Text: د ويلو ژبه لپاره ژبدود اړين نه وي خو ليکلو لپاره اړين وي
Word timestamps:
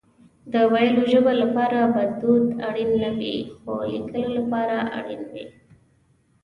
د 0.53 0.55
ويلو 0.71 1.03
ژبه 1.11 1.33
لپاره 1.41 1.79
ژبدود 1.93 2.45
اړين 2.67 2.91
نه 3.01 3.11
وي 3.19 3.35
خو 3.57 3.71
ليکلو 3.91 4.29
لپاره 4.39 4.77
اړين 4.97 5.21
وي 5.31 5.45